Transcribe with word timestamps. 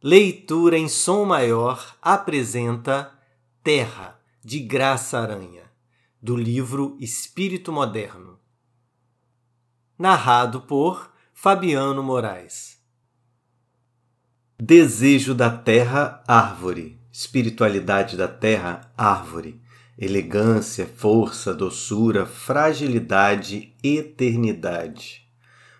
Leitura 0.00 0.78
em 0.78 0.86
som 0.86 1.24
maior 1.24 1.96
apresenta 2.00 3.10
Terra, 3.64 4.16
de 4.44 4.60
Graça 4.60 5.18
Aranha, 5.18 5.64
do 6.22 6.36
livro 6.36 6.96
Espírito 7.00 7.72
Moderno. 7.72 8.38
Narrado 9.98 10.60
por 10.60 11.12
Fabiano 11.34 12.00
Moraes. 12.00 12.78
Desejo 14.56 15.34
da 15.34 15.50
Terra, 15.50 16.22
árvore. 16.28 17.00
Espiritualidade 17.10 18.16
da 18.16 18.28
Terra, 18.28 18.92
árvore. 18.96 19.60
Elegância, 19.98 20.86
força, 20.86 21.52
doçura, 21.52 22.24
fragilidade, 22.24 23.74
eternidade. 23.82 25.28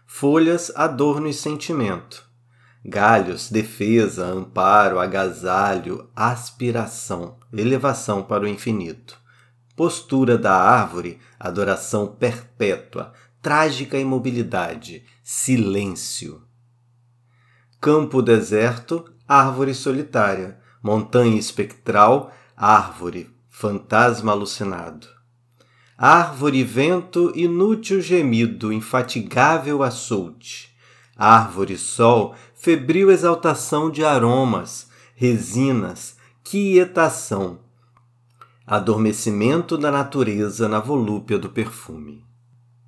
Folhas, 0.05 0.73
adorno 0.75 1.29
e 1.29 1.33
sentimento 1.33 2.28
galhos, 2.85 3.51
defesa, 3.51 4.27
amparo, 4.27 4.99
agasalho, 4.99 6.09
aspiração, 6.15 7.37
elevação 7.53 8.23
para 8.23 8.45
o 8.45 8.49
infinito. 8.49 9.19
Postura 9.77 10.37
da 10.37 10.55
árvore, 10.55 11.19
adoração 11.39 12.07
perpétua, 12.07 13.13
trágica 13.41 13.99
imobilidade, 13.99 15.05
silêncio. 15.23 16.43
Campo 17.81 18.21
deserto, 18.21 19.05
árvore 19.27 19.75
solitária, 19.75 20.59
montanha 20.83 21.39
espectral, 21.39 22.33
árvore, 22.57 23.31
fantasma 23.49 24.33
alucinado. 24.33 25.07
Árvore, 25.97 26.63
vento, 26.65 27.33
inútil 27.37 28.01
gemido, 28.01 28.73
infatigável 28.73 29.83
açoute 29.83 30.68
árvore, 31.19 31.77
sol, 31.77 32.37
febril 32.55 33.11
exaltação 33.11 33.91
de 33.91 34.05
aromas, 34.05 34.89
resinas, 35.17 36.17
quietação, 36.45 37.59
adormecimento 38.65 39.77
da 39.77 39.91
natureza 39.91 40.69
na 40.69 40.79
volúpia 40.79 41.37
do 41.37 41.49
perfume. 41.49 42.25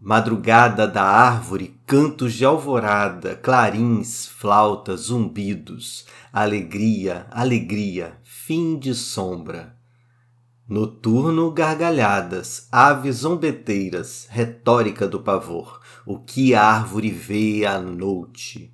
Madrugada 0.01 0.87
da 0.87 1.03
árvore, 1.03 1.75
cantos 1.85 2.33
de 2.33 2.45
alvorada, 2.45 3.35
clarins, 3.35 4.27
flautas, 4.29 5.01
zumbidos, 5.01 6.07
alegria, 6.33 7.27
alegria, 7.31 8.19
fim 8.23 8.79
de 8.79 8.95
sombra. 8.95 9.80
Noturno, 10.71 11.51
gargalhadas, 11.51 12.69
aves 12.71 13.17
zombeteiras, 13.17 14.29
retórica 14.31 15.09
do 15.09 15.19
pavor, 15.19 15.81
o 16.07 16.17
que 16.17 16.55
a 16.55 16.63
árvore 16.63 17.11
vê 17.11 17.67
à 17.67 17.81
noite. 17.81 18.73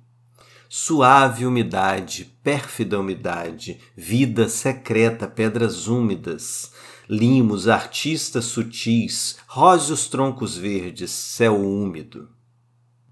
Suave 0.69 1.43
umidade, 1.43 2.25
pérfida 2.43 2.99
umidade, 2.99 3.79
vida 3.95 4.47
secreta, 4.47 5.27
pedras 5.27 5.87
úmidas, 5.87 6.71
limos, 7.09 7.67
artistas 7.67 8.45
sutis, 8.45 9.37
róseos 9.47 10.07
troncos 10.07 10.55
verdes, 10.55 11.09
céu 11.09 11.59
úmido. 11.59 12.29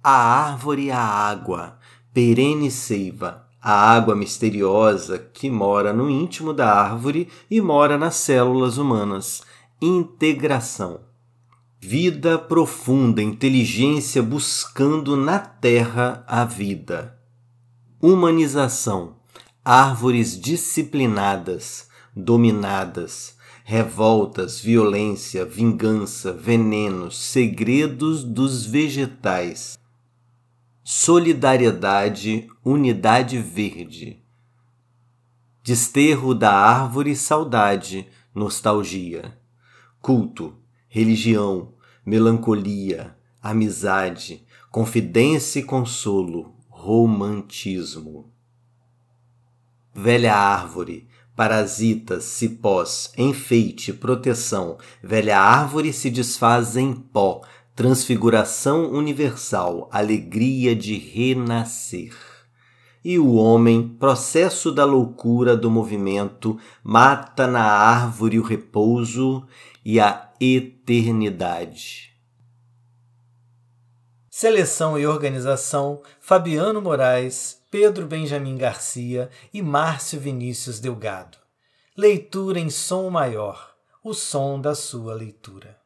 A 0.03 0.11
árvore 0.11 0.83
e 0.83 0.91
a 0.91 1.01
água, 1.01 1.79
perene 2.13 2.69
seiva, 2.69 3.44
a 3.65 3.73
água 3.73 4.15
misteriosa 4.15 5.17
que 5.17 5.49
mora 5.49 5.91
no 5.91 6.07
íntimo 6.07 6.53
da 6.53 6.71
árvore 6.71 7.27
e 7.49 7.59
mora 7.59 7.97
nas 7.97 8.13
células 8.13 8.77
humanas. 8.77 9.41
Integração. 9.81 10.99
Vida 11.81 12.37
profunda, 12.37 13.23
inteligência 13.23 14.21
buscando 14.21 15.17
na 15.17 15.39
terra 15.39 16.23
a 16.27 16.45
vida. 16.45 17.17
Humanização. 17.99 19.15
Árvores 19.63 20.39
disciplinadas, 20.39 21.89
dominadas, 22.15 23.35
revoltas, 23.63 24.59
violência, 24.59 25.43
vingança, 25.43 26.31
venenos, 26.31 27.17
segredos 27.17 28.23
dos 28.23 28.63
vegetais 28.63 29.75
solidariedade, 30.87 32.47
unidade 32.63 33.39
verde. 33.39 34.23
Desterro 35.63 36.35
da 36.35 36.53
árvore, 36.53 37.15
saudade, 37.15 38.07
nostalgia. 38.35 39.35
Culto, 39.99 40.55
religião, 40.87 41.73
melancolia, 42.05 43.17
amizade, 43.41 44.45
confidência 44.69 45.59
e 45.59 45.63
consolo, 45.63 46.53
romantismo. 46.69 48.31
Velha 49.91 50.35
árvore, 50.35 51.07
parasitas, 51.35 52.25
cipós, 52.25 53.11
enfeite, 53.17 53.91
proteção. 53.91 54.77
Velha 55.01 55.39
árvore 55.39 55.91
se 55.91 56.11
desfaz 56.11 56.77
em 56.77 56.93
pó, 56.93 57.41
transfiguração 57.75 58.89
universal, 58.89 59.89
alegria 59.91 60.73
de 60.73 60.97
renascer. 60.97 62.15
E 63.03 63.19
o 63.19 63.35
homem, 63.35 63.87
processo 63.87 64.71
da 64.71 64.85
loucura 64.85 65.55
do 65.55 65.69
movimento, 65.69 66.57
mata 66.81 67.45
na 67.45 67.63
árvore 67.63 68.39
o 68.39 68.43
repouso 68.43 69.45
e 69.83 69.99
a 69.99 70.31
eternidade. 70.39 72.15
Seleção 74.29 74.97
e 74.97 75.05
organização: 75.05 76.01
Fabiano 76.19 76.81
Moraes, 76.81 77.61
Pedro 77.69 78.07
Benjamin 78.07 78.57
Garcia 78.57 79.29
e 79.53 79.61
Márcio 79.61 80.19
Vinícius 80.19 80.79
Delgado. 80.79 81.37
Leitura 81.95 82.59
em 82.59 82.69
som 82.69 83.09
maior 83.09 83.75
o 84.03 84.13
som 84.13 84.59
da 84.59 84.73
sua 84.73 85.13
leitura. 85.13 85.84